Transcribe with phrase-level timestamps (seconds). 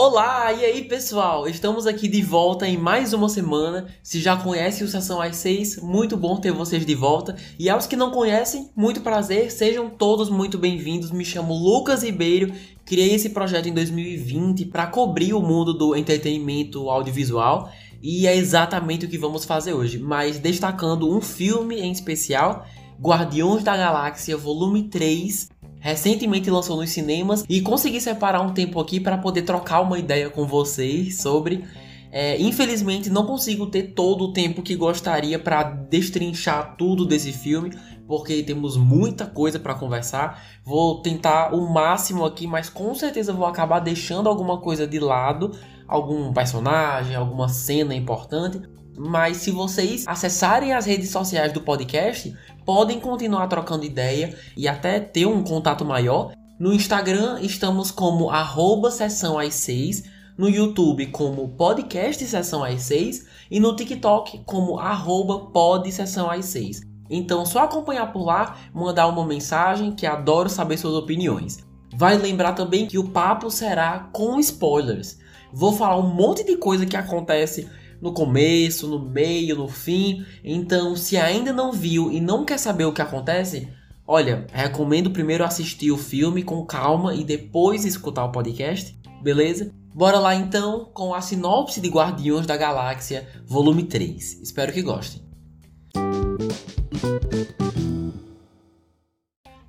[0.00, 1.48] Olá, e aí pessoal?
[1.48, 3.88] Estamos aqui de volta em mais uma semana.
[4.00, 7.34] Se já conhece o Sessão às 6, muito bom ter vocês de volta.
[7.58, 11.10] E aos que não conhecem, muito prazer, sejam todos muito bem-vindos.
[11.10, 12.52] Me chamo Lucas Ribeiro,
[12.84, 17.68] criei esse projeto em 2020 para cobrir o mundo do entretenimento audiovisual.
[18.00, 22.64] E é exatamente o que vamos fazer hoje, mas destacando um filme em especial,
[23.00, 25.48] Guardiões da Galáxia Volume 3,
[25.80, 30.28] recentemente lançou nos cinemas e consegui separar um tempo aqui para poder trocar uma ideia
[30.30, 31.64] com vocês sobre.
[32.10, 37.70] É, infelizmente não consigo ter todo o tempo que gostaria para destrinchar tudo desse filme,
[38.06, 40.42] porque temos muita coisa para conversar.
[40.64, 45.54] Vou tentar o máximo aqui, mas com certeza vou acabar deixando alguma coisa de lado,
[45.86, 48.62] algum personagem, alguma cena importante.
[48.96, 52.34] Mas se vocês acessarem as redes sociais do podcast,
[52.68, 56.32] podem continuar trocando ideia e até ter um contato maior.
[56.60, 60.04] No Instagram estamos como arroba sessão às 6,
[60.36, 66.44] no YouTube como podcast sessão às 6 e no TikTok como arroba pod sessão às
[66.44, 66.82] 6.
[67.08, 71.66] Então só acompanhar por lá, mandar uma mensagem que adoro saber suas opiniões.
[71.96, 75.18] Vai lembrar também que o papo será com spoilers.
[75.54, 77.66] Vou falar um monte de coisa que acontece
[78.00, 80.24] no começo, no meio, no fim.
[80.44, 83.68] Então, se ainda não viu e não quer saber o que acontece,
[84.06, 89.72] olha, recomendo primeiro assistir o filme com calma e depois escutar o podcast, beleza?
[89.94, 94.40] Bora lá então com a sinopse de Guardiões da Galáxia, volume 3.
[94.42, 95.22] Espero que gostem.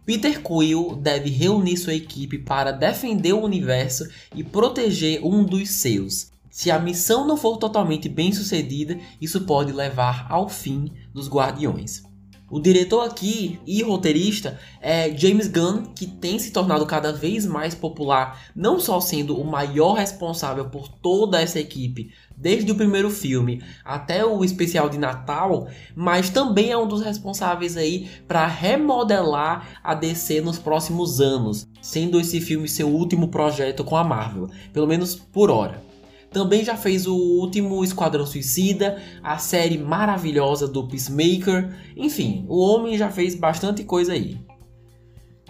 [0.10, 6.32] Peter Quill deve reunir sua equipe para defender o universo e proteger um dos seus,
[6.50, 12.04] se a missão não for totalmente bem sucedida, isso pode levar ao fim dos Guardiões.
[12.52, 17.76] O diretor aqui e roteirista é James Gunn, que tem se tornado cada vez mais
[17.76, 23.62] popular, não só sendo o maior responsável por toda essa equipe, desde o primeiro filme
[23.86, 29.94] até o especial de Natal, mas também é um dos responsáveis aí para remodelar a
[29.94, 35.14] DC nos próximos anos, sendo esse filme seu último projeto com a Marvel, pelo menos
[35.14, 35.89] por hora.
[36.32, 41.76] Também já fez o último Esquadrão Suicida, a série maravilhosa do Peacemaker.
[41.98, 44.40] Enfim, o homem já fez bastante coisa aí.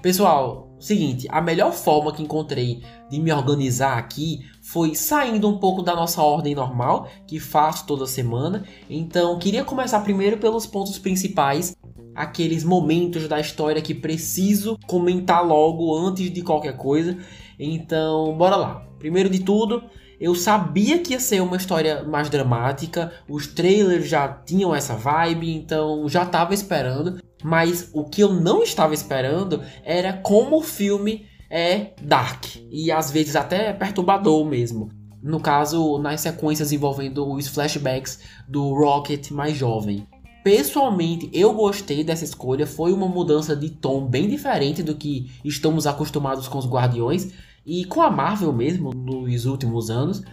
[0.02, 5.82] Pessoal, seguinte, a melhor forma que encontrei de me organizar aqui foi saindo um pouco
[5.82, 8.64] da nossa ordem normal, que faço toda semana.
[8.90, 11.76] Então, queria começar primeiro pelos pontos principais,
[12.16, 17.18] aqueles momentos da história que preciso comentar logo antes de qualquer coisa.
[17.60, 18.86] Então, bora lá.
[19.00, 19.84] Primeiro de tudo,
[20.20, 25.50] eu sabia que ia ser uma história mais dramática, os trailers já tinham essa vibe,
[25.56, 27.22] então já estava esperando.
[27.42, 33.10] Mas o que eu não estava esperando era como o filme é dark e às
[33.12, 34.90] vezes até perturbador mesmo.
[35.24, 40.06] No caso, nas sequências envolvendo os flashbacks do Rocket mais jovem.
[40.44, 42.66] Pessoalmente, eu gostei dessa escolha.
[42.66, 47.34] Foi uma mudança de tom bem diferente do que estamos acostumados com os Guardiões
[47.70, 50.24] e com a Marvel mesmo nos últimos anos.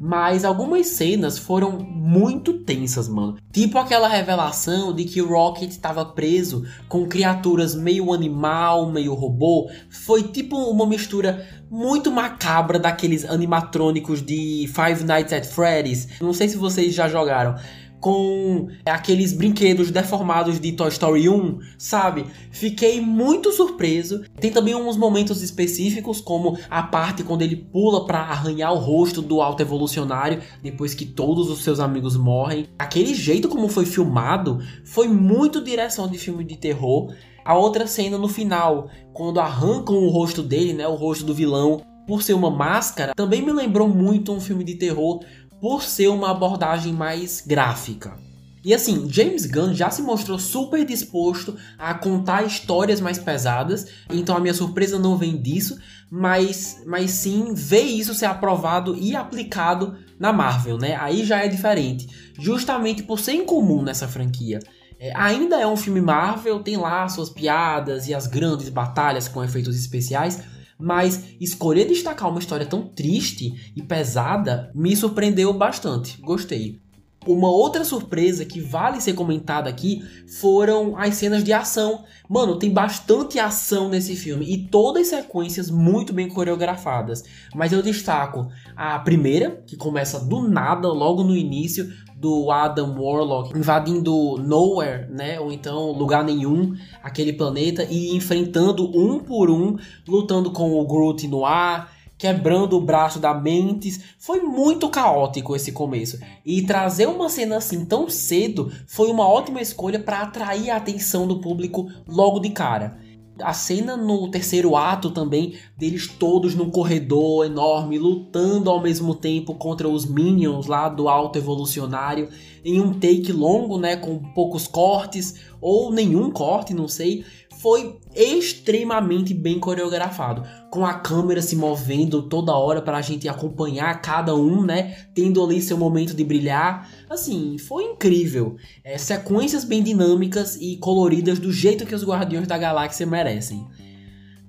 [0.00, 3.36] Mas algumas cenas foram muito tensas, mano.
[3.52, 9.70] Tipo aquela revelação de que o Rocket estava preso com criaturas meio animal, meio robô.
[9.88, 16.08] Foi tipo uma mistura muito macabra daqueles animatrônicos de Five Nights at Freddy's.
[16.20, 17.54] Não sei se vocês já jogaram
[18.04, 22.26] com aqueles brinquedos deformados de Toy Story 1, sabe?
[22.50, 24.20] Fiquei muito surpreso.
[24.38, 29.22] Tem também uns momentos específicos, como a parte quando ele pula para arranhar o rosto
[29.22, 32.66] do alto evolucionário depois que todos os seus amigos morrem.
[32.78, 37.10] Aquele jeito como foi filmado foi muito direção de filme de terror.
[37.42, 41.80] A outra cena no final, quando arrancam o rosto dele, né, o rosto do vilão,
[42.06, 45.20] por ser uma máscara, também me lembrou muito um filme de terror
[45.64, 48.18] por ser uma abordagem mais gráfica.
[48.62, 54.36] E assim, James Gunn já se mostrou super disposto a contar histórias mais pesadas, então
[54.36, 55.78] a minha surpresa não vem disso,
[56.10, 60.96] mas, mas sim ver isso ser aprovado e aplicado na Marvel, né?
[61.00, 64.58] Aí já é diferente, justamente por ser incomum nessa franquia.
[65.00, 69.42] É, ainda é um filme Marvel, tem lá suas piadas e as grandes batalhas com
[69.42, 70.42] efeitos especiais,
[70.84, 76.20] mas escolher destacar uma história tão triste e pesada me surpreendeu bastante.
[76.20, 76.83] Gostei.
[77.26, 82.04] Uma outra surpresa que vale ser comentada aqui foram as cenas de ação.
[82.28, 87.24] Mano, tem bastante ação nesse filme e todas sequências muito bem coreografadas.
[87.54, 93.56] Mas eu destaco a primeira, que começa do nada, logo no início, do Adam Warlock
[93.56, 95.38] invadindo Nowhere, né?
[95.38, 99.76] Ou então lugar nenhum, aquele planeta, e enfrentando um por um,
[100.08, 104.00] lutando com o Groot no ar, quebrando o braço da Mentes.
[104.18, 106.18] Foi muito caótico esse começo.
[106.44, 111.26] E trazer uma cena assim tão cedo foi uma ótima escolha para atrair a atenção
[111.26, 112.98] do público logo de cara.
[113.40, 119.54] A cena no terceiro ato também, deles todos num corredor enorme, lutando ao mesmo tempo
[119.56, 122.28] contra os minions lá do alto evolucionário,
[122.64, 127.24] em um take longo, né, com poucos cortes, ou nenhum corte, não sei,
[127.64, 134.02] foi extremamente bem coreografado, com a câmera se movendo toda hora para a gente acompanhar
[134.02, 136.90] cada um, né, tendo ali seu momento de brilhar.
[137.08, 138.56] Assim, foi incrível.
[138.84, 143.66] É, sequências bem dinâmicas e coloridas do jeito que os Guardiões da Galáxia merecem.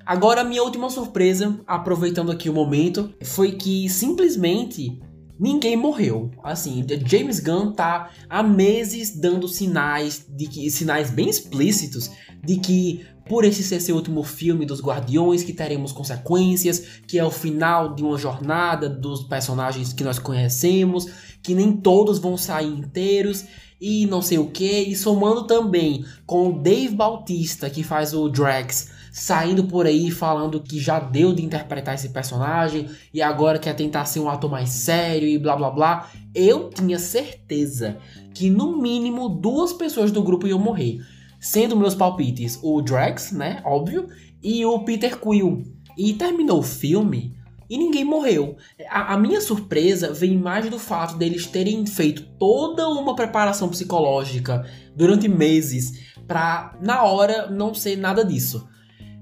[0.05, 4.99] Agora, minha última surpresa, aproveitando aqui o momento, foi que simplesmente
[5.39, 6.31] ninguém morreu.
[6.43, 12.09] Assim, James Gunn tá há meses dando sinais de que sinais bem explícitos
[12.43, 17.25] de que por esse ser seu último filme dos Guardiões, que teremos consequências, que é
[17.25, 21.07] o final de uma jornada dos personagens que nós conhecemos,
[21.41, 23.45] que nem todos vão sair inteiros
[23.81, 28.29] e não sei o que, e somando também com o Dave Bautista, que faz o
[28.29, 33.73] Drax, saindo por aí falando que já deu de interpretar esse personagem e agora quer
[33.73, 37.97] tentar ser um ator mais sério e blá blá blá, eu tinha certeza
[38.33, 40.99] que no mínimo duas pessoas do grupo iam morrer
[41.39, 44.09] sendo meus palpites o Drax, né, óbvio,
[44.43, 45.63] e o Peter Quill.
[45.97, 47.37] E terminou o filme
[47.69, 48.57] e ninguém morreu.
[48.89, 54.65] A, a, minha surpresa vem mais do fato deles terem feito toda uma preparação psicológica
[54.93, 58.67] durante meses para na hora não ser nada disso.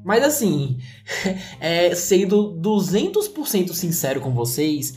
[0.04, 0.78] Mas assim,
[1.60, 4.96] é, sendo 200% sincero com vocês,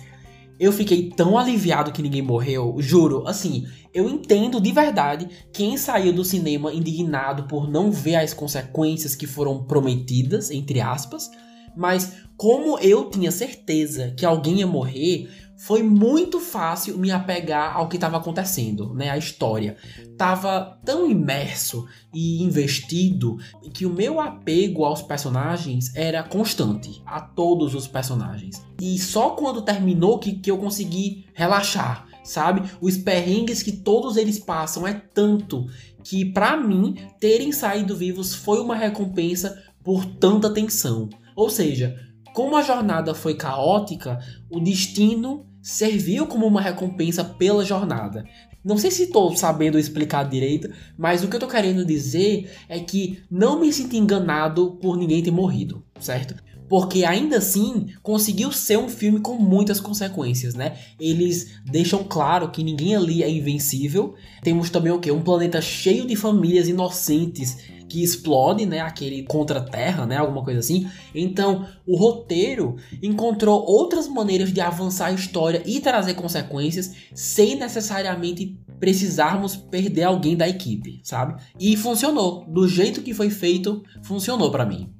[0.58, 6.12] eu fiquei tão aliviado que ninguém morreu, juro, assim, eu entendo de verdade quem saiu
[6.12, 11.30] do cinema indignado por não ver as consequências que foram prometidas, entre aspas,
[11.76, 17.88] mas como eu tinha certeza que alguém ia morrer, foi muito fácil me apegar ao
[17.88, 19.10] que estava acontecendo, né?
[19.10, 19.76] A história.
[20.16, 23.38] Tava tão imerso e investido
[23.72, 28.62] que o meu apego aos personagens era constante, a todos os personagens.
[28.80, 32.62] E só quando terminou que, que eu consegui relaxar, sabe?
[32.80, 35.66] Os perrengues que todos eles passam é tanto
[36.04, 41.08] que para mim terem saído vivos foi uma recompensa por tanta tensão.
[41.34, 41.96] Ou seja,
[42.36, 44.18] como a jornada foi caótica,
[44.50, 48.24] o destino serviu como uma recompensa pela jornada.
[48.64, 52.78] Não sei se estou sabendo explicar direito, mas o que eu estou querendo dizer é
[52.78, 56.36] que não me sinto enganado por ninguém ter morrido, certo?
[56.68, 60.76] porque ainda assim conseguiu ser um filme com muitas consequências, né?
[60.98, 64.14] Eles deixam claro que ninguém ali é invencível.
[64.42, 65.10] Temos também o que?
[65.12, 68.80] Um planeta cheio de famílias inocentes que explode, né?
[68.80, 70.16] Aquele contra-terra, né?
[70.16, 70.88] Alguma coisa assim.
[71.14, 78.58] Então, o roteiro encontrou outras maneiras de avançar a história e trazer consequências sem necessariamente
[78.78, 81.40] precisarmos perder alguém da equipe, sabe?
[81.58, 82.44] E funcionou.
[82.46, 84.90] Do jeito que foi feito, funcionou para mim.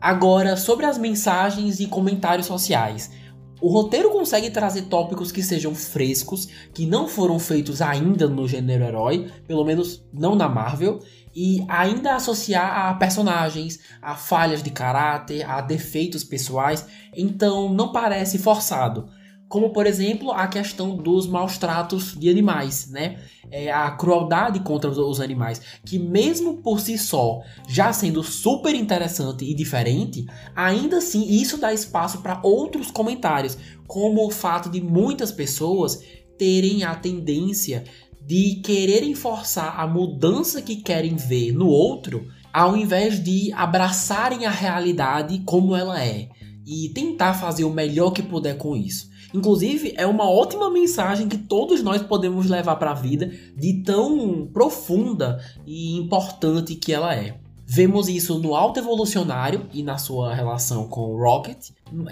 [0.00, 3.10] Agora, sobre as mensagens e comentários sociais.
[3.62, 8.82] O roteiro consegue trazer tópicos que sejam frescos, que não foram feitos ainda no gênero
[8.82, 10.98] herói, pelo menos não na Marvel,
[11.32, 16.84] e ainda associar a personagens, a falhas de caráter, a defeitos pessoais,
[17.16, 19.08] então não parece forçado
[19.52, 23.18] como por exemplo a questão dos maus tratos de animais, né?
[23.50, 29.44] É a crueldade contra os animais, que mesmo por si só, já sendo super interessante
[29.44, 30.24] e diferente,
[30.56, 36.02] ainda assim isso dá espaço para outros comentários, como o fato de muitas pessoas
[36.38, 37.84] terem a tendência
[38.26, 44.50] de quererem forçar a mudança que querem ver no outro, ao invés de abraçarem a
[44.50, 46.30] realidade como ela é
[46.66, 49.11] e tentar fazer o melhor que puder com isso.
[49.34, 54.46] Inclusive, é uma ótima mensagem que todos nós podemos levar para a vida de tão
[54.52, 57.36] profunda e importante que ela é.
[57.74, 61.70] Vemos isso no Alto Evolucionário e na sua relação com o Rocket,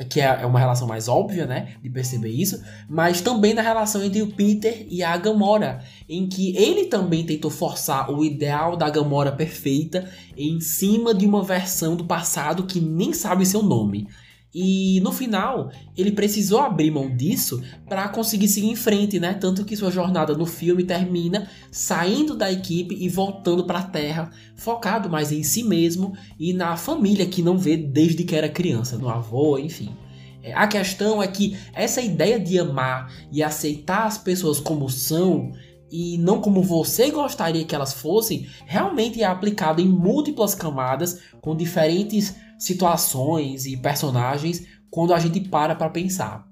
[0.09, 4.03] que é, é uma relação mais óbvia, né, de perceber isso, mas também na relação
[4.03, 8.89] entre o Peter e a Gamora, em que ele também tentou forçar o ideal da
[8.89, 14.09] Gamora perfeita em cima de uma versão do passado que nem sabe seu nome.
[14.55, 19.35] E no final, ele precisou abrir mão disso para conseguir seguir em frente, né?
[19.35, 24.31] Tanto que sua jornada no filme termina saindo da equipe e voltando para a Terra,
[24.57, 28.99] focado mais em si mesmo e na família que não vê desde que era criança,
[28.99, 29.95] no avô, enfim.
[30.43, 35.53] É, a questão é que essa ideia de amar e aceitar as pessoas como são
[35.91, 41.57] e não como você gostaria que elas fossem, realmente é aplicado em múltiplas camadas, com
[41.57, 46.49] diferentes situações e personagens, quando a gente para para pensar.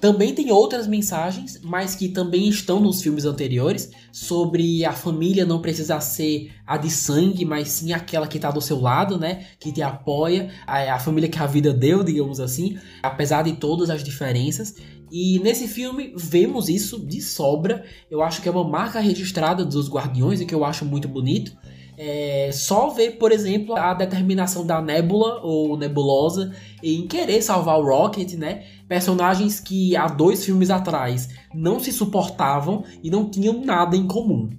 [0.00, 5.60] Também tem outras mensagens, mas que também estão nos filmes anteriores, sobre a família não
[5.60, 9.46] precisar ser a de sangue, mas sim aquela que está do seu lado, né?
[9.58, 14.04] Que te apoia, a, família que a vida deu, digamos assim, apesar de todas as
[14.04, 14.74] diferenças.
[15.10, 17.84] E nesse filme vemos isso de sobra.
[18.10, 21.56] Eu acho que é uma marca registrada dos Guardiões e que eu acho muito bonito.
[21.98, 27.84] É só ver, por exemplo, a determinação da Nebula ou Nebulosa em querer salvar o
[27.84, 28.64] Rocket, né?
[28.86, 34.50] Personagens que há dois filmes atrás não se suportavam e não tinham nada em comum.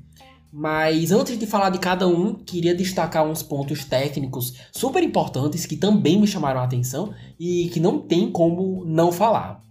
[0.52, 5.76] Mas antes de falar de cada um, queria destacar uns pontos técnicos super importantes que
[5.76, 9.67] também me chamaram a atenção e que não tem como não falar.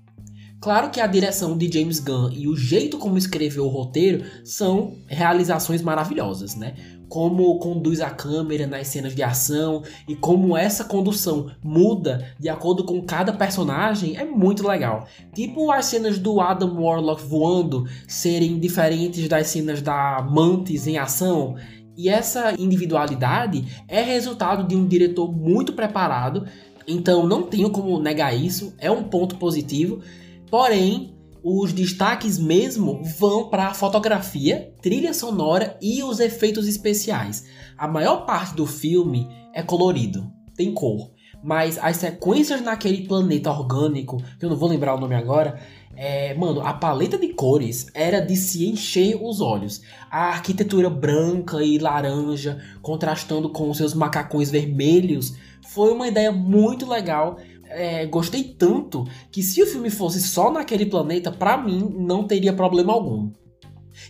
[0.66, 4.94] Claro que a direção de James Gunn e o jeito como escreveu o roteiro são
[5.06, 6.74] realizações maravilhosas, né?
[7.08, 12.82] Como conduz a câmera nas cenas de ação e como essa condução muda de acordo
[12.82, 15.06] com cada personagem é muito legal.
[15.32, 21.54] Tipo as cenas do Adam Warlock voando serem diferentes das cenas da Mantis em ação.
[21.96, 26.44] E essa individualidade é resultado de um diretor muito preparado,
[26.88, 30.02] então não tenho como negar isso, é um ponto positivo.
[30.50, 37.44] Porém, os destaques mesmo vão para a fotografia, trilha sonora e os efeitos especiais.
[37.78, 41.12] A maior parte do filme é colorido, tem cor,
[41.42, 45.60] mas as sequências naquele planeta orgânico, que eu não vou lembrar o nome agora,
[45.94, 49.80] é, mano, a paleta de cores era de se encher os olhos.
[50.10, 55.36] A arquitetura branca e laranja contrastando com seus macacões vermelhos
[55.68, 57.38] foi uma ideia muito legal
[57.76, 62.52] é, gostei tanto que se o filme fosse só naquele planeta, para mim não teria
[62.52, 63.30] problema algum.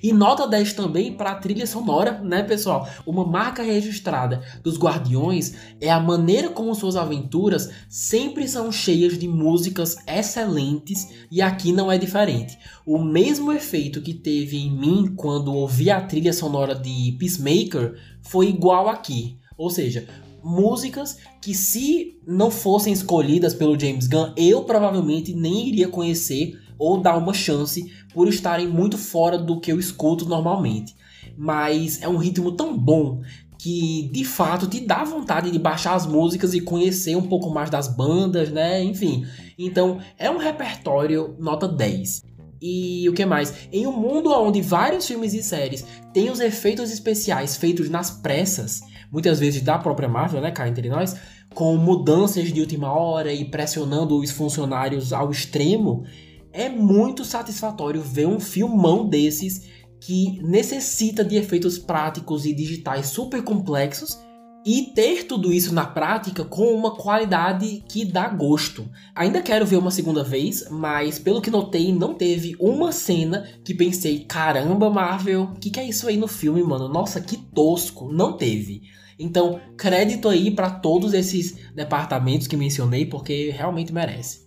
[0.02, 2.88] E nota 10 também para a trilha sonora, né, pessoal?
[3.06, 9.28] Uma marca registrada dos Guardiões é a maneira como suas aventuras sempre são cheias de
[9.28, 12.58] músicas excelentes e aqui não é diferente.
[12.85, 18.49] O mesmo efeito que teve em mim quando ouvi a trilha sonora de Peacemaker foi
[18.49, 19.38] igual aqui.
[19.56, 20.06] Ou seja,
[20.46, 27.00] músicas que se não fossem escolhidas pelo James Gunn, eu provavelmente nem iria conhecer ou
[27.00, 30.94] dar uma chance por estarem muito fora do que eu escuto normalmente.
[31.36, 33.22] Mas é um ritmo tão bom
[33.58, 37.68] que de fato te dá vontade de baixar as músicas e conhecer um pouco mais
[37.68, 38.80] das bandas, né?
[38.84, 39.26] Enfim.
[39.58, 42.22] Então, é um repertório nota 10.
[42.62, 43.68] E o que mais?
[43.72, 45.84] Em um mundo onde vários filmes e séries
[46.14, 50.88] têm os efeitos especiais feitos nas pressas, muitas vezes da própria Marvel, né, cá entre
[50.88, 51.16] nós,
[51.54, 56.04] com mudanças de última hora e pressionando os funcionários ao extremo,
[56.52, 59.68] é muito satisfatório ver um filmão desses
[60.00, 64.18] que necessita de efeitos práticos e digitais super complexos
[64.66, 68.90] e ter tudo isso na prática com uma qualidade que dá gosto.
[69.14, 73.73] Ainda quero ver uma segunda vez, mas pelo que notei, não teve uma cena que
[73.73, 76.88] pensei: caramba, Marvel, o que, que é isso aí no filme, mano?
[76.88, 78.12] Nossa, que tosco.
[78.12, 78.82] Não teve.
[79.16, 84.46] Então, crédito aí para todos esses departamentos que mencionei, porque realmente merece.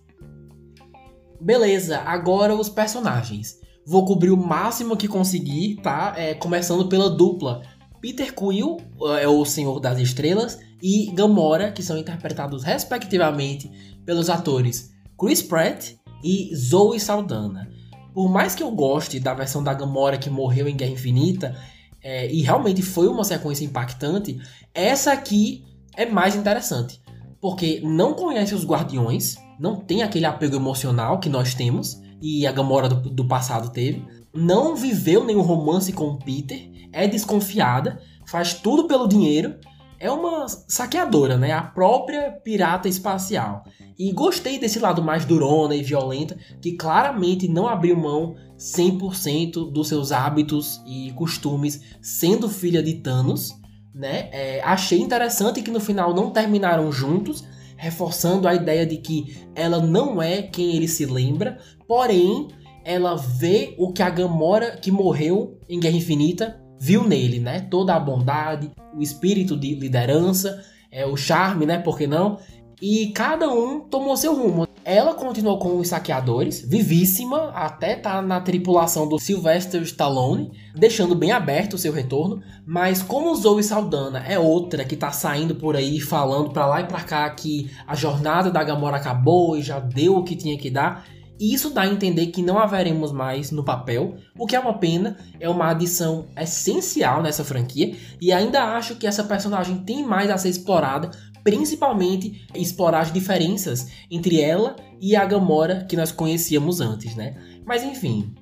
[1.40, 3.58] Beleza, agora os personagens.
[3.86, 6.12] Vou cobrir o máximo que conseguir, tá?
[6.14, 7.62] É, começando pela dupla.
[8.00, 8.78] Peter Quill
[9.20, 13.70] é o Senhor das Estrelas e Gamora, que são interpretados respectivamente
[14.04, 15.92] pelos atores Chris Pratt
[16.24, 17.70] e Zoe Saldana.
[18.14, 21.56] Por mais que eu goste da versão da Gamora que morreu em Guerra Infinita,
[22.02, 24.40] é, e realmente foi uma sequência impactante,
[24.74, 25.64] essa aqui
[25.94, 27.00] é mais interessante.
[27.40, 32.52] Porque não conhece os Guardiões, não tem aquele apego emocional que nós temos, e a
[32.52, 34.04] Gamora do, do passado teve.
[34.32, 39.54] Não viveu nenhum romance com o Peter, é desconfiada, faz tudo pelo dinheiro
[40.00, 41.52] é uma saqueadora, né?
[41.52, 43.64] A própria pirata espacial.
[43.98, 49.88] E gostei desse lado mais durona e violenta, que claramente não abriu mão 100% dos
[49.88, 53.54] seus hábitos e costumes, sendo filha de Thanos,
[53.94, 54.30] né?
[54.32, 57.44] É, achei interessante que no final não terminaram juntos,
[57.76, 62.48] reforçando a ideia de que ela não é quem ele se lembra, porém
[62.84, 67.60] ela vê o que a Gamora que morreu em Guerra Infinita viu nele, né?
[67.60, 71.78] Toda a bondade, o espírito de liderança, é, o charme, né?
[71.78, 72.38] Por que não?
[72.80, 74.66] E cada um tomou seu rumo.
[74.82, 81.32] Ela continuou com os saqueadores, vivíssima, até tá na tripulação do Sylvester Stallone, deixando bem
[81.32, 82.42] aberto o seu retorno.
[82.66, 86.86] Mas como Zoe Saldana é outra que tá saindo por aí falando para lá e
[86.86, 90.70] para cá que a jornada da Gamora acabou e já deu o que tinha que
[90.70, 91.04] dar,
[91.40, 94.78] E isso dá a entender que não haveremos mais no papel, o que é uma
[94.78, 100.30] pena, é uma adição essencial nessa franquia, e ainda acho que essa personagem tem mais
[100.30, 101.10] a ser explorada,
[101.42, 107.34] principalmente explorar as diferenças entre ela e a Gamora que nós conhecíamos antes, né?
[107.64, 108.34] Mas enfim,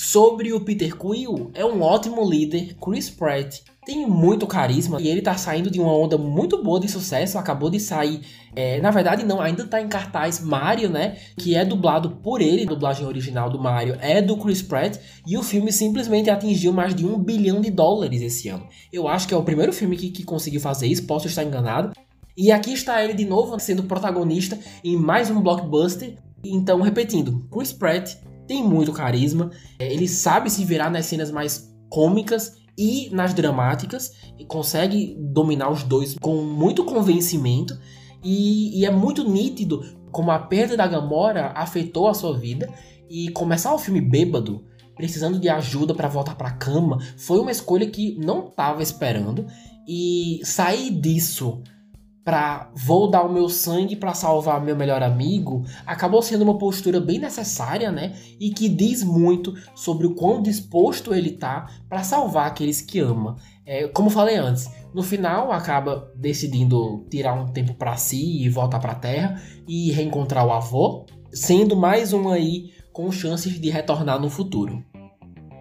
[0.00, 5.22] Sobre o Peter Quill, é um ótimo líder, Chris Pratt tem muito carisma e ele
[5.22, 8.20] tá saindo de uma onda muito boa de sucesso, acabou de sair,
[8.54, 12.64] é, na verdade não, ainda tá em cartaz Mario, né, que é dublado por ele,
[12.64, 16.94] a dublagem original do Mario é do Chris Pratt, e o filme simplesmente atingiu mais
[16.94, 18.66] de um bilhão de dólares esse ano.
[18.92, 21.92] Eu acho que é o primeiro filme que, que conseguiu fazer isso, posso estar enganado.
[22.36, 26.14] E aqui está ele de novo sendo protagonista em mais um blockbuster.
[26.44, 28.16] Então, repetindo, Chris Pratt
[28.46, 34.12] tem muito carisma, é, ele sabe se virar nas cenas mais cômicas e nas dramáticas,
[34.38, 37.76] e consegue dominar os dois com muito convencimento,
[38.22, 42.72] e, e é muito nítido como a perda da Gamora afetou a sua vida,
[43.10, 47.50] e começar o filme bêbado, precisando de ajuda para voltar para a cama, foi uma
[47.50, 49.44] escolha que não estava esperando,
[49.86, 51.62] e sair disso
[52.28, 57.00] para vou dar o meu sangue para salvar meu melhor amigo, acabou sendo uma postura
[57.00, 58.12] bem necessária, né?
[58.38, 63.36] E que diz muito sobre o quão disposto ele tá para salvar aqueles que ama.
[63.64, 68.78] É, como falei antes, no final acaba decidindo tirar um tempo para si e voltar
[68.78, 74.20] para a Terra e reencontrar o avô, sendo mais um aí com chances de retornar
[74.20, 74.84] no futuro.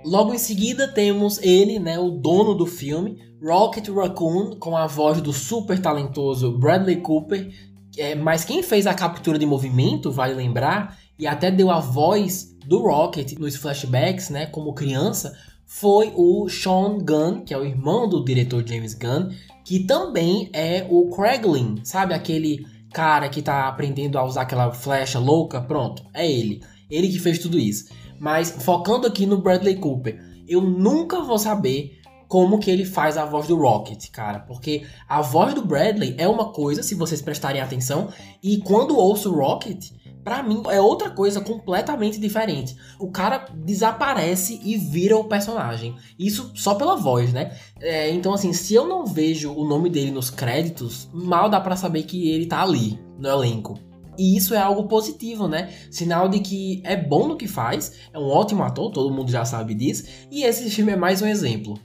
[0.07, 5.19] Logo em seguida temos ele, né, o dono do filme, Rocket Raccoon, com a voz
[5.19, 7.53] do super talentoso Bradley Cooper.
[7.97, 12.55] É, mas quem fez a captura de movimento, vale lembrar, e até deu a voz
[12.65, 18.07] do Rocket nos flashbacks, né, como criança, foi o Sean Gunn, que é o irmão
[18.07, 19.31] do diretor James Gunn,
[19.65, 25.19] que também é o Craiglin, sabe aquele cara que tá aprendendo a usar aquela flecha
[25.19, 25.59] louca?
[25.59, 26.61] Pronto, é ele.
[26.89, 27.89] Ele que fez tudo isso.
[28.19, 33.25] Mas focando aqui no Bradley Cooper, eu nunca vou saber como que ele faz a
[33.25, 37.61] voz do Rocket, cara, porque a voz do Bradley é uma coisa, se vocês prestarem
[37.61, 38.09] atenção,
[38.43, 39.91] e quando ouço o Rocket,
[40.27, 42.75] para mim é outra coisa completamente diferente.
[42.99, 45.95] O cara desaparece e vira o personagem.
[46.19, 47.57] Isso só pela voz, né?
[47.79, 51.77] É, então, assim, se eu não vejo o nome dele nos créditos, mal dá para
[51.77, 53.86] saber que ele tá ali no elenco.
[54.17, 55.73] E isso é algo positivo, né?
[55.91, 59.45] Sinal de que é bom no que faz, é um ótimo ator, todo mundo já
[59.45, 61.79] sabe disso, e esse filme é mais um exemplo.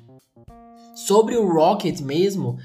[0.95, 2.59] Sobre o Rocket mesmo,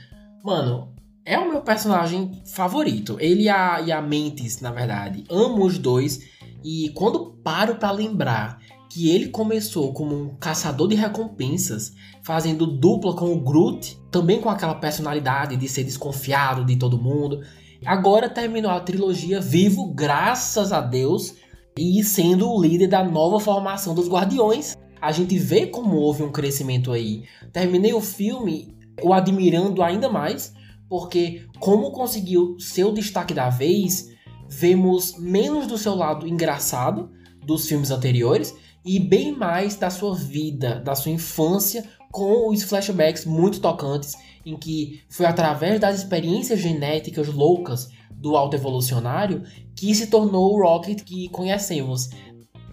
[0.44, 0.94] mano,
[1.26, 3.18] é o meu personagem favorito.
[3.20, 5.26] Ele e a, e a Mantis, na verdade.
[5.30, 6.22] Amo os dois.
[6.64, 13.14] E quando paro para lembrar que ele começou como um caçador de recompensas, fazendo dupla
[13.14, 17.42] com o Groot, também com aquela personalidade de ser desconfiado de todo mundo.
[17.86, 21.36] Agora terminou a trilogia vivo, graças a Deus,
[21.78, 24.76] e sendo o líder da nova formação dos Guardiões.
[25.00, 27.24] A gente vê como houve um crescimento aí.
[27.54, 30.54] Terminei o filme o admirando ainda mais,
[30.90, 34.10] porque como conseguiu ser o destaque da vez,
[34.50, 37.12] vemos menos do seu lado engraçado
[37.46, 43.26] dos filmes anteriores e bem mais da sua vida, da sua infância, com os flashbacks
[43.26, 44.16] muito tocantes
[44.46, 49.44] em que foi através das experiências genéticas loucas do alto evolucionário
[49.76, 52.10] que se tornou o Rocket que conhecemos.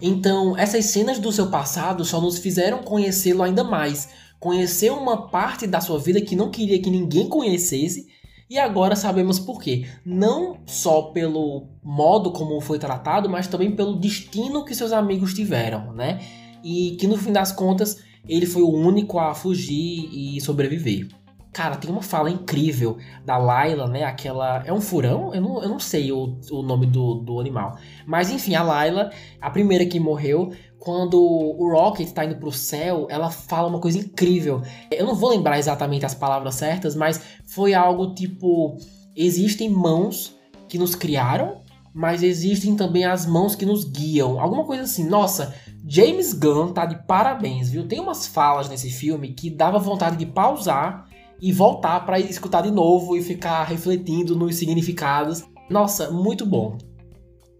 [0.01, 5.67] Então, essas cenas do seu passado só nos fizeram conhecê-lo ainda mais, conhecer uma parte
[5.67, 8.07] da sua vida que não queria que ninguém conhecesse,
[8.49, 9.87] e agora sabemos por quê.
[10.05, 15.93] Não só pelo modo como foi tratado, mas também pelo destino que seus amigos tiveram,
[15.93, 16.19] né?
[16.63, 21.07] E que no fim das contas ele foi o único a fugir e sobreviver.
[21.55, 24.03] Cara, tem uma fala incrível da Layla, né?
[24.03, 24.61] Aquela.
[24.65, 25.33] É um furão?
[25.33, 27.77] Eu não, eu não sei o, o nome do, do animal.
[28.05, 29.09] Mas enfim, a Layla,
[29.39, 33.97] a primeira que morreu, quando o Rocket tá indo pro céu, ela fala uma coisa
[33.97, 34.61] incrível.
[34.91, 38.75] Eu não vou lembrar exatamente as palavras certas, mas foi algo tipo:
[39.15, 40.35] existem mãos
[40.67, 41.61] que nos criaram,
[41.93, 44.41] mas existem também as mãos que nos guiam.
[44.41, 45.07] Alguma coisa assim.
[45.07, 45.55] Nossa,
[45.87, 47.87] James Gunn tá de parabéns, viu?
[47.87, 51.07] Tem umas falas nesse filme que dava vontade de pausar
[51.39, 55.43] e voltar para escutar de novo e ficar refletindo nos significados.
[55.69, 56.77] Nossa, muito bom.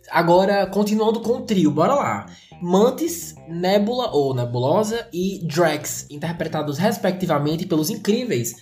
[0.09, 2.25] Agora, continuando com o trio, bora lá.
[2.61, 8.55] Mantis, Nebula ou Nebulosa e Drax, interpretados respectivamente pelos incríveis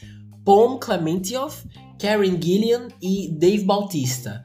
[0.43, 1.65] Paul Clementieff,
[1.99, 4.43] Karen Gillian e Dave Bautista.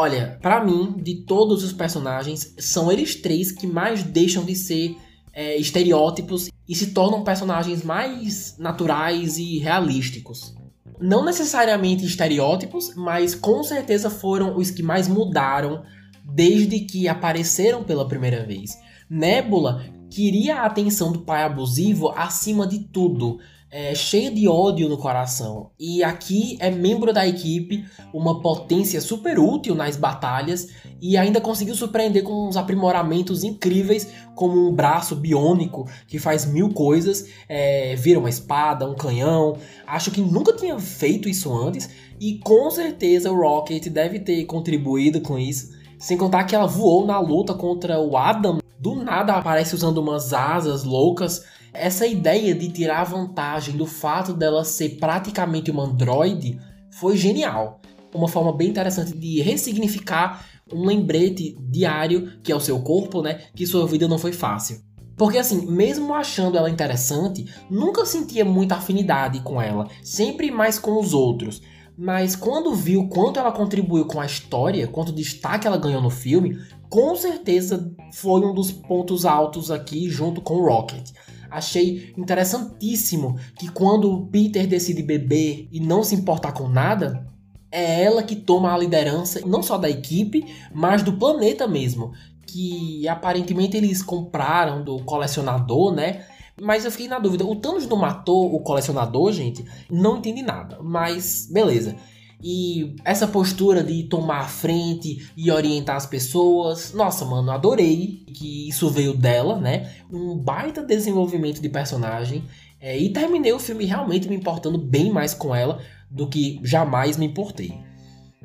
[0.00, 4.96] Olha, para mim, de todos os personagens, são eles três que mais deixam de ser
[5.32, 10.54] é, estereótipos e se tornam personagens mais naturais e realísticos.
[11.00, 15.82] Não necessariamente estereótipos, mas com certeza foram os que mais mudaram
[16.24, 18.78] desde que apareceram pela primeira vez.
[19.10, 24.96] Nebula queria a atenção do pai abusivo acima de tudo, é, cheia de ódio no
[24.96, 25.70] coração.
[25.78, 30.68] E aqui é membro da equipe, uma potência super útil nas batalhas
[31.00, 36.72] e ainda conseguiu surpreender com uns aprimoramentos incríveis, como um braço biônico que faz mil
[36.72, 39.56] coisas, é, vira uma espada, um canhão.
[39.86, 45.20] Acho que nunca tinha feito isso antes e com certeza o Rocket deve ter contribuído
[45.20, 45.76] com isso.
[45.98, 48.58] Sem contar que ela voou na luta contra o Adam.
[48.78, 54.64] Do nada aparece usando umas asas loucas essa ideia de tirar vantagem do fato dela
[54.64, 56.58] ser praticamente uma androide
[56.90, 57.80] foi genial.
[58.14, 63.42] Uma forma bem interessante de ressignificar um lembrete diário que é o seu corpo, né?
[63.54, 64.80] Que sua vida não foi fácil.
[65.16, 70.98] Porque assim, mesmo achando ela interessante, nunca sentia muita afinidade com ela, sempre mais com
[71.00, 71.60] os outros.
[71.96, 76.56] Mas quando viu quanto ela contribuiu com a história, quanto destaque ela ganhou no filme,
[76.88, 81.10] com certeza foi um dos pontos altos aqui junto com o Rocket.
[81.50, 87.26] Achei interessantíssimo que quando Peter decide beber e não se importar com nada,
[87.70, 92.12] é ela que toma a liderança não só da equipe, mas do planeta mesmo.
[92.46, 96.24] Que aparentemente eles compraram do colecionador, né?
[96.60, 99.64] Mas eu fiquei na dúvida, o Thanos não matou o colecionador, gente?
[99.90, 101.96] Não entendi nada, mas beleza.
[102.42, 108.68] E essa postura de tomar a frente e orientar as pessoas, nossa, mano, adorei que
[108.68, 109.92] isso veio dela, né?
[110.10, 112.44] Um baita desenvolvimento de personagem.
[112.80, 117.16] É, e terminei o filme realmente me importando bem mais com ela do que jamais
[117.16, 117.74] me importei.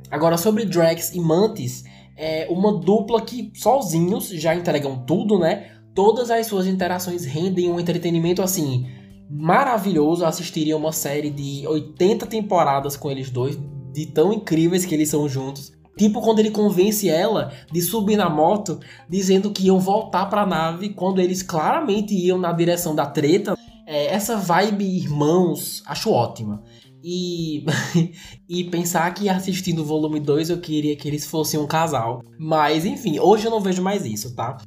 [0.10, 1.84] Agora, sobre Drax e Mantis,
[2.18, 5.72] é uma dupla que sozinhos já entregam tudo, né?
[5.94, 8.88] Todas as suas interações rendem um entretenimento assim
[9.30, 10.26] maravilhoso.
[10.26, 13.58] Assistiria uma série de 80 temporadas com eles dois,
[13.94, 15.72] de tão incríveis que eles são juntos.
[15.98, 20.46] Tipo quando ele convence ela de subir na moto, dizendo que iam voltar para a
[20.46, 23.56] nave quando eles claramente iam na direção da treta.
[23.86, 26.64] É, essa vibe irmãos, acho ótima.
[27.04, 27.66] E,
[28.50, 32.24] e pensar que assistindo o volume 2 eu queria que eles fossem um casal.
[32.40, 34.58] Mas enfim, hoje eu não vejo mais isso, tá?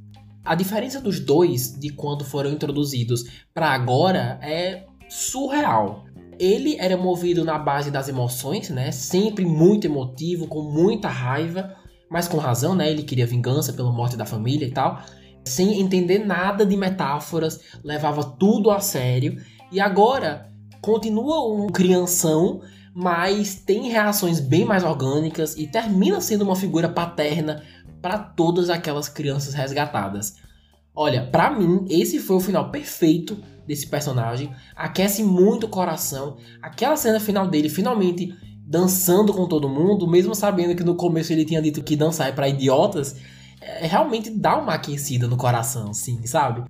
[0.44, 6.05] A diferença dos dois de quando foram introduzidos para agora é surreal.
[6.38, 8.90] Ele era movido na base das emoções, né?
[8.92, 11.74] Sempre muito emotivo, com muita raiva,
[12.10, 12.90] mas com razão, né?
[12.90, 15.00] Ele queria vingança pela morte da família e tal.
[15.44, 19.40] Sem entender nada de metáforas, levava tudo a sério.
[19.70, 22.60] E agora continua um crianção,
[22.94, 27.62] mas tem reações bem mais orgânicas e termina sendo uma figura paterna
[28.00, 30.36] para todas aquelas crianças resgatadas.
[30.96, 34.50] Olha, para mim, esse foi o final perfeito desse personagem.
[34.74, 36.38] Aquece muito o coração.
[36.62, 38.34] Aquela cena final dele, finalmente
[38.66, 42.32] dançando com todo mundo, mesmo sabendo que no começo ele tinha dito que dançar é
[42.32, 43.14] para idiotas,
[43.60, 46.64] é, realmente dá uma aquecida no coração, sim, sabe?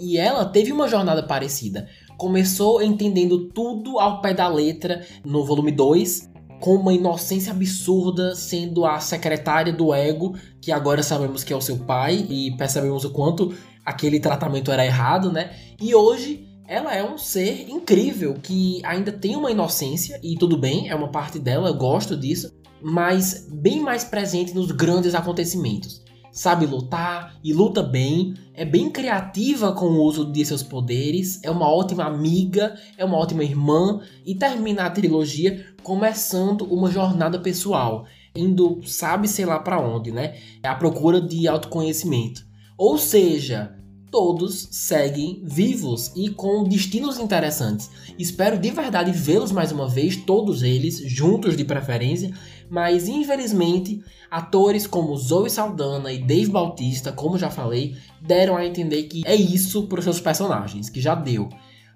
[0.00, 1.88] E ela teve uma jornada parecida.
[2.16, 6.30] Começou entendendo tudo ao pé da letra no volume 2,
[6.60, 11.60] com uma inocência absurda, sendo a secretária do ego, que agora sabemos que é o
[11.60, 15.54] seu pai e percebemos o quanto aquele tratamento era errado, né?
[15.80, 20.88] E hoje ela é um ser incrível que ainda tem uma inocência e tudo bem,
[20.88, 22.50] é uma parte dela, eu gosto disso,
[22.82, 26.03] mas bem mais presente nos grandes acontecimentos.
[26.34, 31.50] Sabe lutar e luta bem, é bem criativa com o uso de seus poderes, é
[31.50, 38.04] uma ótima amiga, é uma ótima irmã e termina a trilogia começando uma jornada pessoal,
[38.34, 40.34] indo sabe sei lá para onde, né?
[40.60, 42.44] A procura de autoconhecimento.
[42.76, 43.72] Ou seja,
[44.10, 47.90] todos seguem vivos e com destinos interessantes.
[48.16, 52.32] Espero de verdade vê-los mais uma vez, todos eles, juntos de preferência,
[52.74, 59.04] mas infelizmente atores como Zoe Saldana e Dave Bautista, como já falei, deram a entender
[59.04, 61.48] que é isso para os seus personagens, que já deu.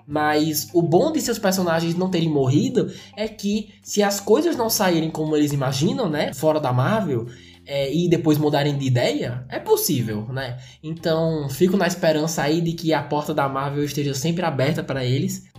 [0.06, 4.70] Mas o bom de seus personagens não terem morrido é que se as coisas não
[4.70, 7.26] saírem como eles imaginam, né, fora da Marvel,
[7.66, 10.58] é, e depois mudarem de ideia, é possível, né?
[10.80, 15.04] Então, fico na esperança aí de que a porta da Marvel esteja sempre aberta para
[15.04, 15.50] eles.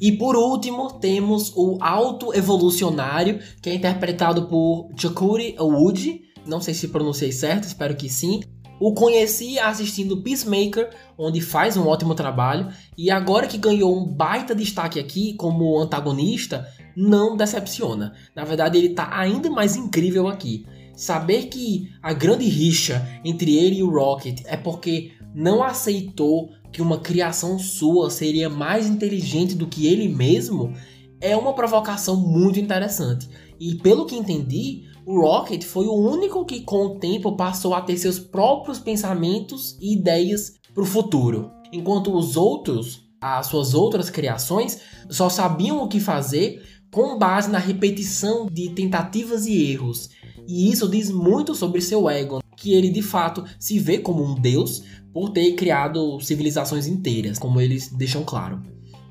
[0.00, 6.22] E por último, temos o Alto Evolucionário, que é interpretado por Chakuri Wood.
[6.46, 8.40] Não sei se pronunciei certo, espero que sim.
[8.80, 14.54] O conheci assistindo Peacemaker, onde faz um ótimo trabalho, e agora que ganhou um baita
[14.54, 18.12] destaque aqui como antagonista, não decepciona.
[18.34, 20.66] Na verdade, ele está ainda mais incrível aqui.
[20.96, 26.80] Saber que a grande rixa entre ele e o Rocket é porque não aceitou que
[26.80, 30.72] uma criação sua seria mais inteligente do que ele mesmo
[31.20, 33.28] é uma provocação muito interessante.
[33.58, 37.80] E pelo que entendi, o Rocket foi o único que com o tempo passou a
[37.80, 44.10] ter seus próprios pensamentos e ideias para o futuro, enquanto os outros, as suas outras
[44.10, 50.10] criações, só sabiam o que fazer com base na repetição de tentativas e erros.
[50.46, 54.34] E isso diz muito sobre seu ego, que ele de fato se vê como um
[54.34, 58.62] deus por ter criado civilizações inteiras, como eles deixam claro.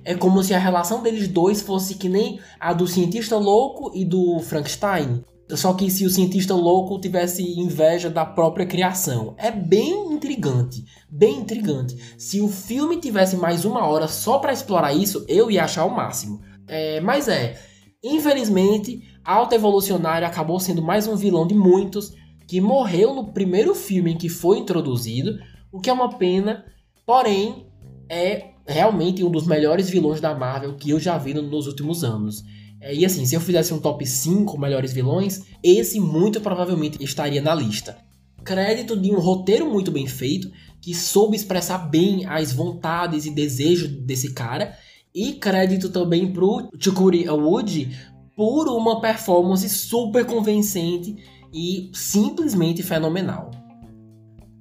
[0.06, 4.04] É como se a relação deles dois fosse que nem a do cientista louco e
[4.04, 5.24] do Frankenstein.
[5.52, 9.34] Só que se o cientista louco tivesse inveja da própria criação.
[9.38, 11.98] É bem intrigante, bem intrigante.
[12.18, 15.96] Se o filme tivesse mais uma hora só para explorar isso, eu ia achar o
[15.96, 16.42] máximo.
[16.68, 17.58] É, mas é,
[18.04, 22.12] infelizmente, Alta Evolucionário acabou sendo mais um vilão de muitos
[22.46, 25.40] que morreu no primeiro filme em que foi introduzido,
[25.72, 26.66] o que é uma pena,
[27.06, 27.68] porém
[28.10, 32.44] é realmente um dos melhores vilões da Marvel que eu já vi nos últimos anos.
[32.82, 37.42] É, e assim, se eu fizesse um top 5 melhores vilões, esse muito provavelmente estaria
[37.42, 37.98] na lista.
[38.44, 43.88] Crédito de um roteiro muito bem feito, que soube expressar bem as vontades e desejos
[43.88, 44.78] desse cara,
[45.16, 47.90] e crédito também pro Chukuri Wood
[48.36, 51.16] por uma performance super convincente
[51.54, 53.52] e simplesmente fenomenal.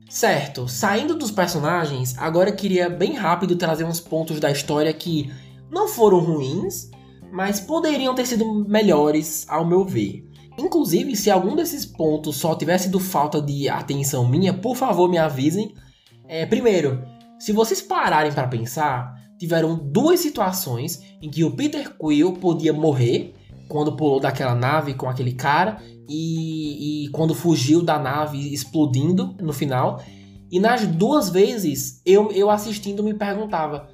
[0.09, 5.33] Certo, saindo dos personagens, agora queria bem rápido trazer uns pontos da história que
[5.71, 6.91] não foram ruins,
[7.33, 10.29] mas poderiam ter sido melhores ao meu ver.
[10.59, 15.17] Inclusive, se algum desses pontos só tivesse sido falta de atenção minha, por favor me
[15.17, 15.73] avisem.
[16.29, 17.03] É, primeiro,
[17.39, 23.35] se vocês pararem para pensar, tiveram duas situações em que o Peter Quill podia morrer
[23.69, 29.53] quando pulou daquela nave com aquele cara e, e quando fugiu da nave explodindo no
[29.53, 30.03] final.
[30.51, 33.89] E nas duas vezes eu, eu assistindo me perguntava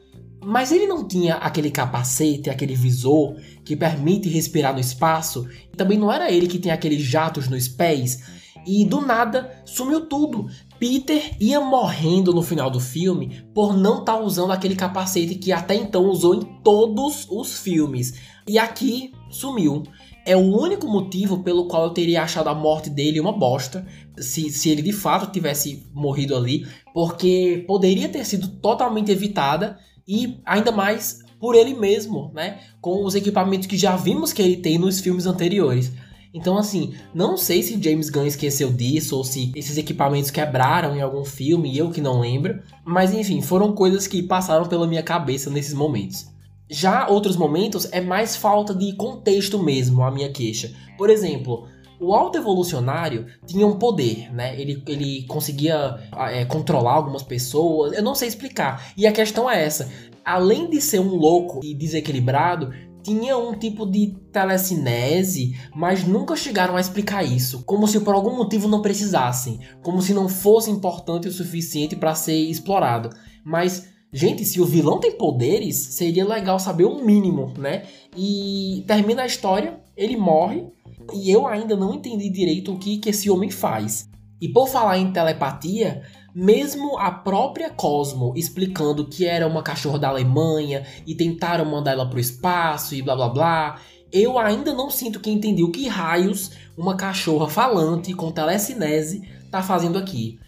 [0.44, 5.46] mas ele não tinha aquele capacete, aquele visor que permite respirar no espaço?
[5.72, 8.22] E também não era ele que tinha aqueles jatos nos pés?
[8.66, 10.46] E do nada sumiu tudo.
[10.78, 15.52] Peter ia morrendo no final do filme por não estar tá usando aquele capacete que
[15.52, 18.14] até então usou em todos os filmes.
[18.46, 19.82] E aqui sumiu.
[20.26, 23.86] É o único motivo pelo qual eu teria achado a morte dele uma bosta,
[24.18, 30.40] se, se ele de fato tivesse morrido ali, porque poderia ter sido totalmente evitada e
[30.44, 32.60] ainda mais por ele mesmo, né?
[32.80, 35.92] Com os equipamentos que já vimos que ele tem nos filmes anteriores.
[36.34, 41.00] Então, assim, não sei se James Gunn esqueceu disso ou se esses equipamentos quebraram em
[41.00, 42.60] algum filme eu que não lembro.
[42.84, 46.26] Mas, enfim, foram coisas que passaram pela minha cabeça nesses momentos.
[46.70, 50.72] Já outros momentos é mais falta de contexto mesmo a minha queixa.
[50.96, 51.66] Por exemplo,
[52.00, 54.58] o alto evolucionário tinha um poder, né?
[54.60, 55.98] Ele, ele conseguia
[56.30, 57.92] é, controlar algumas pessoas.
[57.92, 58.92] Eu não sei explicar.
[58.96, 59.90] E a questão é essa:
[60.24, 62.70] além de ser um louco e desequilibrado,
[63.02, 68.36] tinha um tipo de telecinese, mas nunca chegaram a explicar isso, como se por algum
[68.36, 73.08] motivo não precisassem, como se não fosse importante o suficiente para ser explorado.
[73.44, 77.84] Mas Gente, se o vilão tem poderes, seria legal saber o mínimo, né?
[78.16, 80.66] E termina a história, ele morre,
[81.12, 84.08] e eu ainda não entendi direito o que, que esse homem faz.
[84.40, 86.02] E por falar em telepatia,
[86.34, 92.08] mesmo a própria Cosmo explicando que era uma cachorra da Alemanha e tentaram mandar ela
[92.08, 93.80] pro espaço e blá blá blá,
[94.12, 99.62] eu ainda não sinto que entendi o que raios uma cachorra falante com telecinese tá
[99.62, 100.38] fazendo aqui.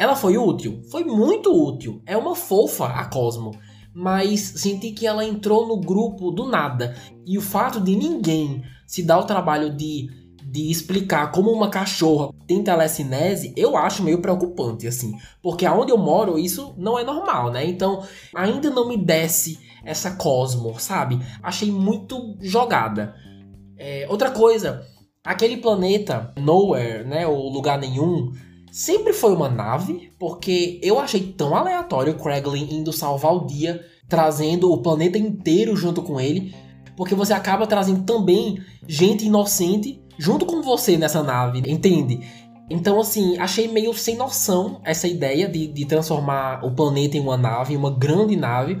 [0.00, 0.80] Ela foi útil?
[0.90, 2.00] Foi muito útil.
[2.06, 3.50] É uma fofa a Cosmo.
[3.92, 6.96] Mas senti que ela entrou no grupo do nada.
[7.26, 10.08] E o fato de ninguém se dá o trabalho de,
[10.42, 15.12] de explicar como uma cachorra tem telecinese, eu acho meio preocupante, assim.
[15.42, 17.66] Porque aonde eu moro, isso não é normal, né?
[17.66, 18.02] Então,
[18.34, 21.20] ainda não me desce essa Cosmo, sabe?
[21.42, 23.14] Achei muito jogada.
[23.76, 24.82] É, outra coisa,
[25.22, 27.26] aquele planeta Nowhere, né?
[27.26, 28.32] O lugar nenhum,
[28.72, 33.84] sempre foi uma nave, porque eu achei tão aleatório o Kraglin indo salvar o dia,
[34.08, 36.54] trazendo o planeta inteiro junto com ele
[37.00, 42.20] porque você acaba trazendo também gente inocente junto com você nessa nave, entende?
[42.68, 47.38] Então, assim, achei meio sem noção essa ideia de, de transformar o planeta em uma
[47.38, 48.78] nave, em uma grande nave.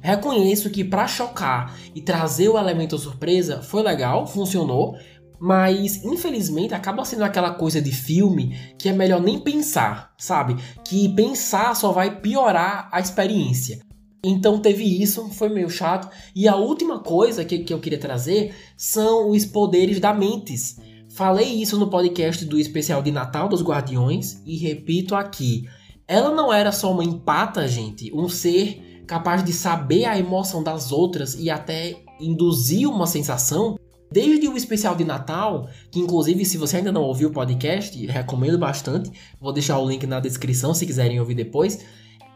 [0.00, 4.94] Reconheço que para chocar e trazer o elemento surpresa foi legal, funcionou,
[5.38, 10.56] mas infelizmente acaba sendo aquela coisa de filme que é melhor nem pensar, sabe?
[10.84, 13.80] Que pensar só vai piorar a experiência.
[14.24, 16.08] Então teve isso, foi meio chato.
[16.34, 20.78] E a última coisa que, que eu queria trazer são os poderes da Mentes.
[21.08, 25.68] Falei isso no podcast do especial de Natal dos Guardiões e repito aqui.
[26.08, 30.90] Ela não era só uma empata, gente, um ser capaz de saber a emoção das
[30.90, 33.75] outras e até induzir uma sensação.
[34.10, 38.58] Desde o especial de Natal, que inclusive se você ainda não ouviu o podcast, recomendo
[38.58, 41.84] bastante, vou deixar o link na descrição se quiserem ouvir depois.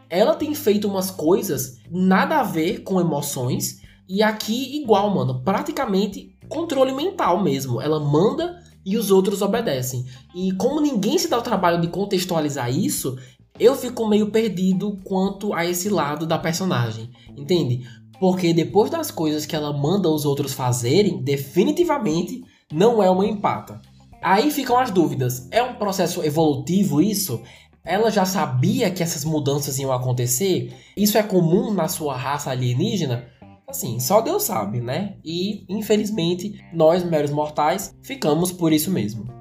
[0.09, 6.35] Ela tem feito umas coisas nada a ver com emoções, e aqui igual, mano, praticamente
[6.49, 7.79] controle mental mesmo.
[7.81, 10.05] Ela manda e os outros obedecem.
[10.35, 13.17] E como ninguém se dá o trabalho de contextualizar isso,
[13.59, 17.87] eu fico meio perdido quanto a esse lado da personagem, entende?
[18.21, 23.81] Porque depois das coisas que ela manda os outros fazerem, definitivamente não é uma empata.
[24.21, 27.41] Aí ficam as dúvidas: é um processo evolutivo isso?
[27.83, 30.71] Ela já sabia que essas mudanças iam acontecer?
[30.95, 33.25] Isso é comum na sua raça alienígena?
[33.67, 35.15] Assim, só Deus sabe, né?
[35.25, 39.40] E, infelizmente, nós, meros mortais, ficamos por isso mesmo.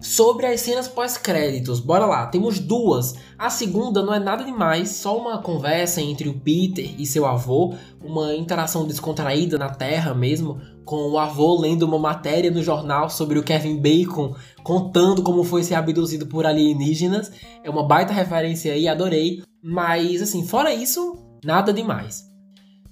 [0.00, 3.16] Sobre as cenas pós-créditos, bora lá, temos duas.
[3.36, 7.74] A segunda não é nada demais, só uma conversa entre o Peter e seu avô,
[8.00, 13.40] uma interação descontraída na Terra mesmo, com o avô lendo uma matéria no jornal sobre
[13.40, 17.32] o Kevin Bacon, contando como foi ser abduzido por alienígenas.
[17.64, 19.42] É uma baita referência aí, adorei.
[19.60, 22.22] Mas, assim, fora isso, nada demais.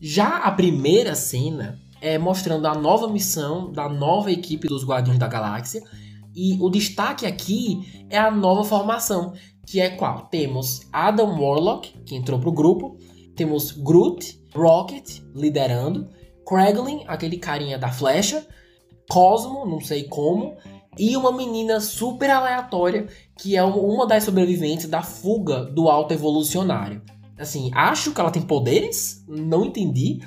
[0.01, 5.29] Já a primeira cena é mostrando a nova missão da nova equipe dos Guardiões da
[5.29, 5.83] Galáxia
[6.37, 9.33] e o destaque aqui é a nova formação,
[9.67, 10.27] que é qual?
[10.27, 12.99] Temos Adam Warlock, que entrou pro grupo,
[13.35, 16.09] temos Groot, Rocket liderando,
[16.47, 18.47] Kraglin, aquele carinha da flecha,
[19.09, 20.57] Cosmo, não sei como,
[20.99, 23.07] e uma menina super aleatória
[23.39, 27.03] que é uma das sobreviventes da fuga do alto evolucionário.
[27.39, 30.21] Assim, acho que ela tem poderes, não entendi.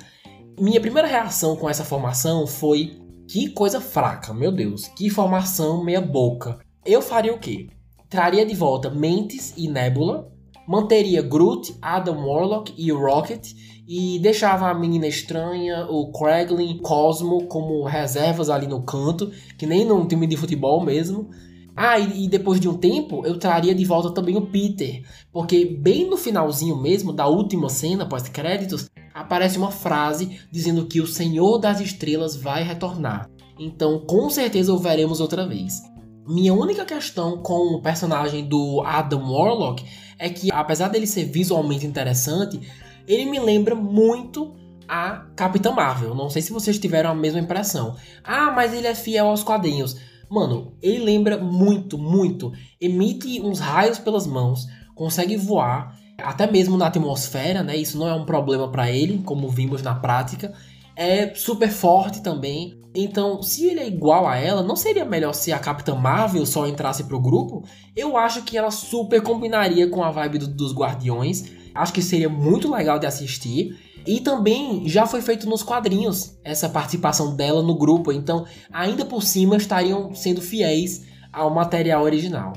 [0.58, 2.99] Minha primeira reação com essa formação foi
[3.30, 4.88] que coisa fraca, meu Deus.
[4.88, 6.58] Que informação meia boca.
[6.84, 7.68] Eu faria o quê?
[8.08, 10.28] Traria de volta Mentes e Nebula,
[10.66, 13.52] manteria Groot, Adam Warlock e Rocket
[13.86, 19.84] e deixava a menina estranha, o Kraglin, Cosmo como reservas ali no canto, que nem
[19.84, 21.30] num time de futebol mesmo.
[21.76, 25.64] Ah, e, e, depois de um tempo eu traria de volta também o Peter, porque
[25.64, 31.58] bem no finalzinho mesmo da última cena pós-créditos aparece uma frase dizendo que o Senhor
[31.58, 33.28] das Estrelas vai retornar.
[33.58, 35.82] Então, com certeza o veremos outra vez.
[36.26, 39.84] Minha única questão com o personagem do Adam Warlock
[40.18, 42.60] é que, apesar dele ser visualmente interessante,
[43.06, 44.54] ele me lembra muito
[44.88, 46.14] a Capitã Marvel.
[46.14, 47.96] Não sei se vocês tiveram a mesma impressão.
[48.24, 49.96] Ah, mas ele é fiel aos quadrinhos.
[50.30, 52.52] Mano, ele lembra muito, muito.
[52.80, 57.76] Emite uns raios pelas mãos, consegue voar até mesmo na atmosfera, né?
[57.76, 60.52] Isso não é um problema para ele, como vimos na prática.
[60.96, 62.78] É super forte também.
[62.94, 66.66] Então, se ele é igual a ela, não seria melhor se a Capitã Marvel só
[66.66, 67.62] entrasse pro grupo?
[67.94, 71.44] Eu acho que ela super combinaria com a vibe do, dos Guardiões.
[71.74, 73.78] Acho que seria muito legal de assistir.
[74.06, 79.22] E também já foi feito nos quadrinhos essa participação dela no grupo, então ainda por
[79.22, 82.54] cima estariam sendo fiéis ao material original.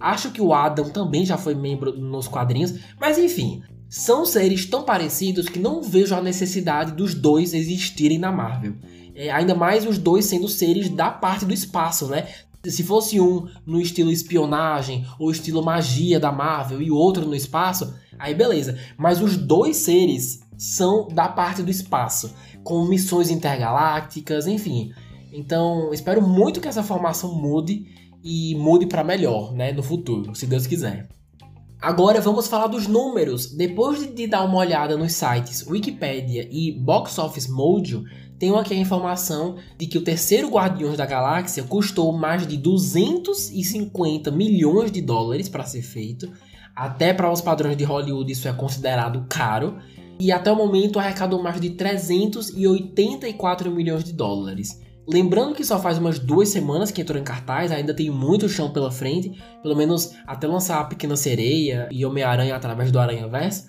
[0.00, 4.82] Acho que o Adam também já foi membro nos quadrinhos, mas enfim, são seres tão
[4.82, 8.74] parecidos que não vejo a necessidade dos dois existirem na Marvel.
[9.14, 12.28] É, ainda mais os dois sendo seres da parte do espaço, né?
[12.64, 17.94] Se fosse um no estilo espionagem ou estilo magia da Marvel e outro no espaço,
[18.18, 18.76] aí beleza.
[18.98, 24.92] Mas os dois seres são da parte do espaço, com missões intergalácticas, enfim.
[25.32, 27.86] Então, espero muito que essa formação mude
[28.26, 31.08] e mude para melhor, né, no futuro, se Deus quiser.
[31.80, 33.54] Agora vamos falar dos números.
[33.54, 38.02] Depois de dar uma olhada nos sites Wikipedia e Box Office Mojo,
[38.36, 44.32] tenho aqui a informação de que o terceiro Guardiões da Galáxia custou mais de 250
[44.32, 46.28] milhões de dólares para ser feito.
[46.74, 49.76] Até para os padrões de Hollywood isso é considerado caro.
[50.18, 54.80] E até o momento arrecadou mais de 384 milhões de dólares.
[55.08, 58.72] Lembrando que só faz umas duas semanas que entrou em cartaz, ainda tem muito chão
[58.72, 63.68] pela frente, pelo menos até lançar a Pequena Sereia e Homem-Aranha através do Aranha Verso.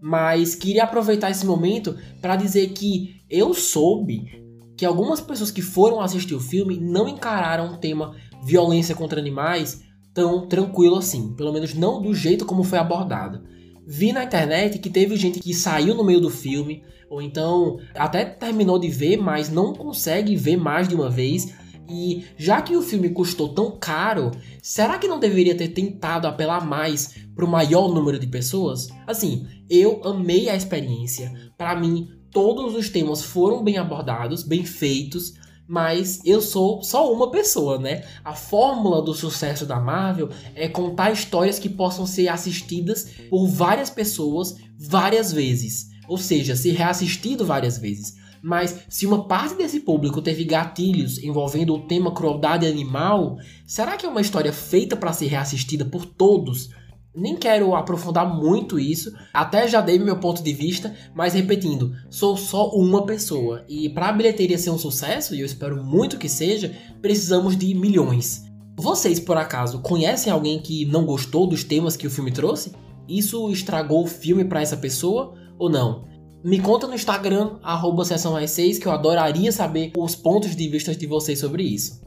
[0.00, 4.44] Mas queria aproveitar esse momento para dizer que eu soube
[4.76, 9.82] que algumas pessoas que foram assistir o filme não encararam o tema violência contra animais
[10.12, 13.42] tão tranquilo assim, pelo menos não do jeito como foi abordado.
[13.86, 16.82] Vi na internet que teve gente que saiu no meio do filme,
[17.14, 21.54] ou então até terminou de ver, mas não consegue ver mais de uma vez.
[21.88, 24.30] E já que o filme custou tão caro,
[24.62, 28.88] será que não deveria ter tentado apelar mais para o maior número de pessoas?
[29.06, 31.32] Assim, eu amei a experiência.
[31.56, 35.34] Para mim, todos os temas foram bem abordados, bem feitos
[35.66, 38.04] mas eu sou só uma pessoa, né?
[38.22, 43.88] A fórmula do sucesso da Marvel é contar histórias que possam ser assistidas por várias
[43.88, 48.14] pessoas várias vezes, ou seja, ser reassistido várias vezes.
[48.42, 54.04] Mas se uma parte desse público teve gatilhos envolvendo o tema crueldade animal, será que
[54.04, 56.68] é uma história feita para ser reassistida por todos?
[57.16, 62.36] Nem quero aprofundar muito isso, até já dei meu ponto de vista, mas repetindo, sou
[62.36, 66.28] só uma pessoa e para a bilheteria ser um sucesso, e eu espero muito que
[66.28, 68.44] seja, precisamos de milhões.
[68.76, 72.72] Vocês, por acaso, conhecem alguém que não gostou dos temas que o filme trouxe?
[73.08, 76.04] Isso estragou o filme para essa pessoa ou não?
[76.44, 80.68] Me conta no Instagram, arroba sessão mais 6, que eu adoraria saber os pontos de
[80.68, 82.02] vista de vocês sobre isso.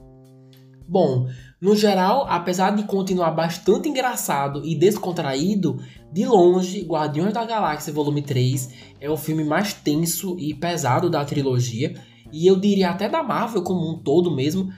[0.87, 1.27] Bom,
[1.59, 5.77] no geral, apesar de continuar bastante engraçado e descontraído,
[6.13, 8.69] de longe, Guardiões da Galáxia Volume 3
[9.01, 11.93] é o filme mais tenso e pesado da trilogia,
[12.31, 14.71] e eu diria até da Marvel como um todo mesmo.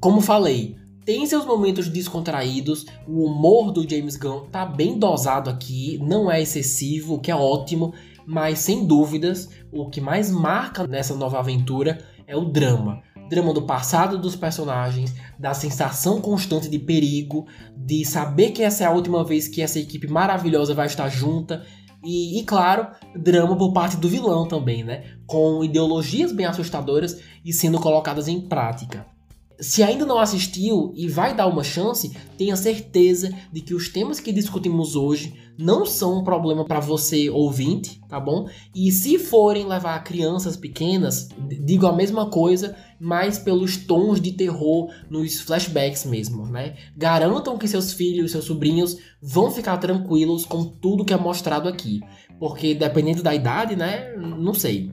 [0.00, 5.98] Como falei, tem seus momentos descontraídos, o humor do James Gunn tá bem dosado aqui,
[6.02, 7.94] não é excessivo, o que é ótimo,
[8.26, 13.02] mas sem dúvidas, o que mais marca nessa nova aventura é o drama.
[13.28, 17.46] Drama do passado dos personagens, da sensação constante de perigo,
[17.76, 21.64] de saber que essa é a última vez que essa equipe maravilhosa vai estar junta.
[22.04, 25.04] E, e, claro, drama por parte do vilão também, né?
[25.26, 29.13] Com ideologias bem assustadoras e sendo colocadas em prática.
[29.60, 34.18] Se ainda não assistiu e vai dar uma chance, tenha certeza de que os temas
[34.18, 38.48] que discutimos hoje não são um problema para você ouvinte, tá bom?
[38.74, 44.90] E se forem levar crianças pequenas, digo a mesma coisa, mas pelos tons de terror
[45.08, 46.74] nos flashbacks mesmo, né?
[46.96, 52.00] Garantam que seus filhos, seus sobrinhos vão ficar tranquilos com tudo que é mostrado aqui,
[52.40, 54.12] porque dependendo da idade, né?
[54.16, 54.92] Não sei.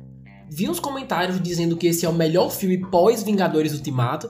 [0.53, 4.29] Vi uns comentários dizendo que esse é o melhor filme pós Vingadores Ultimato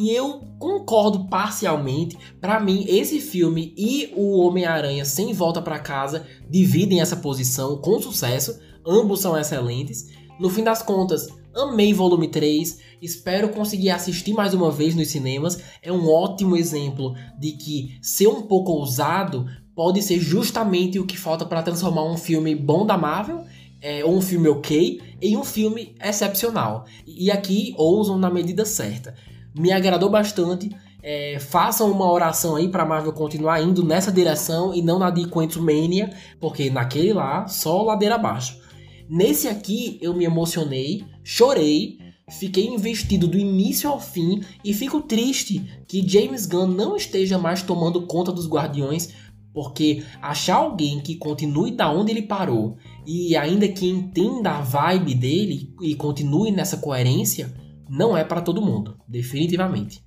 [0.00, 2.16] e eu concordo parcialmente.
[2.40, 8.00] Para mim, esse filme e o Homem-Aranha Sem Volta para Casa dividem essa posição com
[8.00, 8.58] sucesso.
[8.86, 10.08] Ambos são excelentes.
[10.40, 12.78] No fim das contas, amei volume 3.
[13.02, 15.62] Espero conseguir assistir mais uma vez nos cinemas.
[15.82, 19.46] É um ótimo exemplo de que ser um pouco ousado
[19.76, 23.44] pode ser justamente o que falta para transformar um filme bom da Marvel
[23.82, 26.86] é, ou um filme ok em um filme excepcional.
[27.06, 29.14] E aqui ousam na medida certa
[29.54, 30.70] me agradou bastante.
[31.02, 35.26] É, façam uma oração aí para Marvel continuar indo nessa direção e não na de
[35.26, 38.60] Quantum Mania, porque naquele lá só ladeira abaixo.
[39.08, 41.98] Nesse aqui eu me emocionei, chorei,
[42.28, 47.62] fiquei investido do início ao fim e fico triste que James Gunn não esteja mais
[47.62, 49.08] tomando conta dos Guardiões,
[49.52, 52.76] porque achar alguém que continue da onde ele parou
[53.06, 57.52] e ainda que entenda a vibe dele e continue nessa coerência
[57.90, 60.00] não é para todo mundo, definitivamente.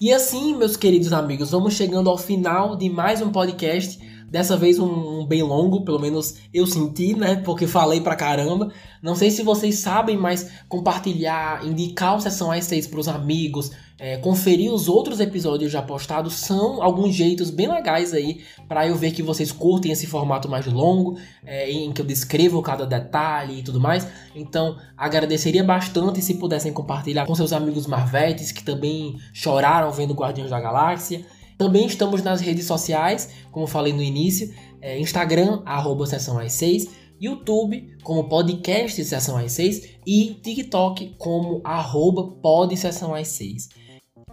[0.00, 4.00] E assim, meus queridos amigos, vamos chegando ao final de mais um podcast.
[4.30, 7.36] Dessa vez um, um, bem longo, pelo menos eu senti, né?
[7.36, 8.72] Porque falei pra caramba.
[9.02, 13.72] Não sei se vocês sabem, mas compartilhar, indicar o Sessão às 6 pros amigos,
[14.02, 18.96] é, conferir os outros episódios já postados são alguns jeitos bem legais aí para eu
[18.96, 23.60] ver que vocês curtem esse formato mais longo, é, em que eu descrevo cada detalhe
[23.60, 24.08] e tudo mais.
[24.34, 30.50] Então, agradeceria bastante se pudessem compartilhar com seus amigos Marvetes que também choraram vendo Guardiões
[30.50, 31.24] da Galáxia.
[31.56, 36.90] Também estamos nas redes sociais, como falei no início, é, Instagram, arroba Sessão às 6,
[37.20, 43.81] YouTube como podcast Sessão às 6 e TikTok como arroba pod Sessão às 6.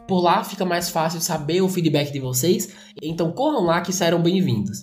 [0.10, 4.20] Por lá fica mais fácil saber o feedback de vocês, então corram lá que serão
[4.20, 4.80] bem-vindos.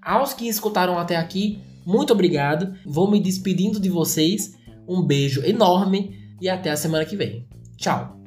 [0.00, 2.74] Aos que escutaram até aqui, muito obrigado.
[2.86, 4.54] Vou me despedindo de vocês.
[4.88, 7.46] Um beijo enorme e até a semana que vem.
[7.76, 8.19] Tchau!